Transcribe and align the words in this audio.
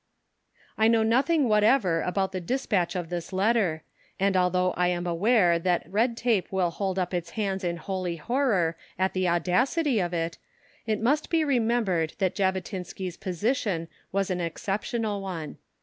I 0.79 0.87
knew 0.87 1.03
nothing 1.03 1.47
whatever 1.47 2.01
about 2.01 2.31
the 2.31 2.41
despatch 2.41 2.95
of 2.95 3.09
this 3.11 3.31
letter, 3.31 3.83
and 4.19 4.35
although 4.35 4.71
I 4.71 4.87
am 4.87 5.05
aware 5.05 5.59
that 5.59 5.85
red 5.87 6.17
tape 6.17 6.51
will 6.51 6.71
hold 6.71 6.97
up 6.97 7.13
its 7.13 7.29
hands 7.37 7.63
in 7.63 7.77
holy 7.77 8.15
horror 8.15 8.75
at 8.97 9.13
the 9.13 9.27
audacity 9.27 9.99
of 9.99 10.11
it, 10.11 10.39
it 10.87 10.99
must 10.99 11.29
be 11.29 11.43
remembered 11.43 12.13
that 12.17 12.33
Jabotinsky's 12.33 13.15
position 13.17 13.87
was 14.11 14.31
an 14.31 14.41
exceptional 14.41 15.21
one. 15.21 15.59